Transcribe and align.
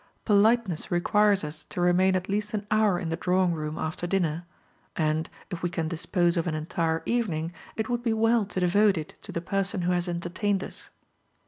Politeness 0.25 0.89
requires 0.89 1.43
us 1.43 1.63
to 1.65 1.79
remain 1.79 2.15
at 2.15 2.27
least 2.27 2.55
an 2.55 2.65
hour 2.71 2.97
in 2.97 3.09
the 3.09 3.15
drawing 3.15 3.53
room 3.53 3.77
after 3.77 4.07
dinner; 4.07 4.45
and, 4.95 5.29
if 5.51 5.61
we 5.61 5.69
can 5.69 5.87
dispose 5.87 6.37
of 6.37 6.47
an 6.47 6.55
entire 6.55 7.03
evening, 7.05 7.53
it 7.75 7.87
would 7.87 8.01
be 8.01 8.11
well 8.11 8.43
to 8.45 8.59
devote 8.59 8.97
it 8.97 9.13
to 9.21 9.31
the 9.31 9.41
person 9.41 9.83
who 9.83 9.91
has 9.91 10.09
entertained 10.09 10.63
us. 10.63 10.89